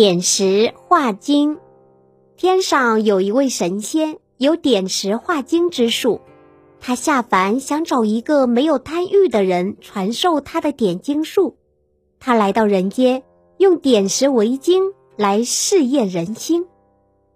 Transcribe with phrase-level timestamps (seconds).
[0.00, 1.58] 点石化金。
[2.36, 6.20] 天上有一位神仙，有点石化金之术。
[6.78, 11.56] 他下凡想找一个没有贪欲的人传授他的点金术。
[12.20, 13.24] 他来到人间，
[13.56, 14.84] 用点石为金
[15.16, 16.66] 来试验人心。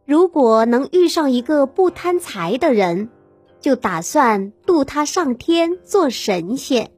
[0.07, 3.09] 如果能遇上一个不贪财的人，
[3.61, 6.93] 就打算渡他上天做神仙。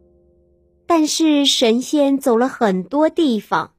[0.87, 3.71] 但是神仙走了很多地方，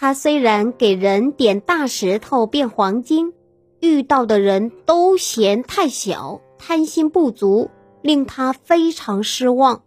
[0.00, 3.34] 他虽然给人点大石头变黄金，
[3.80, 7.68] 遇到的人都嫌太小，贪心不足，
[8.00, 9.82] 令他非常失望。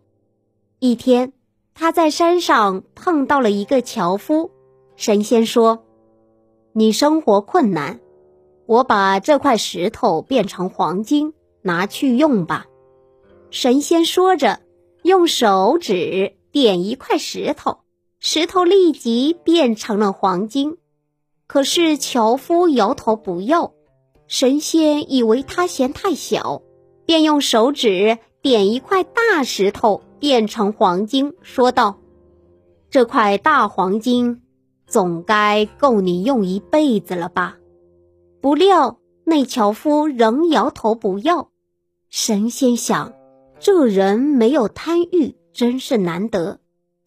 [0.77, 1.33] 一天，
[1.73, 4.51] 他在山上碰到了一个樵夫，
[4.95, 5.83] 神仙说
[6.73, 7.99] ：“你生活困难。”
[8.67, 12.67] 我把这块石头变成黄金，拿去用吧。
[13.49, 14.59] 神仙说着，
[15.01, 17.79] 用手指点一块石头，
[18.25, 20.77] 石头立即变成了黄金。
[21.45, 23.73] 可是樵夫摇头不要。
[24.27, 26.61] 神仙以为他嫌太小，
[27.05, 31.99] 便用手指点一块大石头，变成黄金，说道
[32.89, 34.41] ：“这块大黄金，
[34.87, 37.57] 总该够你用一辈子了吧？”
[38.39, 41.49] 不料那樵夫仍摇头不要。
[42.09, 43.11] 神仙想，
[43.59, 46.61] 这人没有贪欲，真是难得，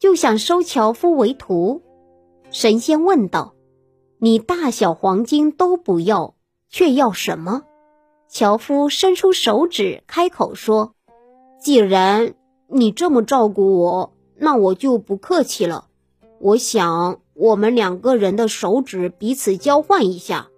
[0.06, 1.82] 就想收樵夫为徒。
[2.52, 3.56] 神仙问道
[4.22, 6.36] ：“你大小黄金都不要，
[6.68, 7.64] 却要什么？”
[8.30, 10.92] 樵夫伸出手指，开口说
[11.60, 12.34] ：“既然
[12.68, 15.88] 你这么照顾我，那我就不客气了。
[16.38, 20.50] 我想，我们两个人的手指彼此交换一下。”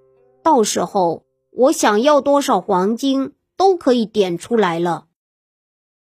[0.44, 5.06] 到时候我想要多少黄金都可以点出来了。